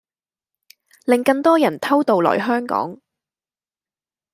[1.05, 2.99] 令更多人偷渡來香港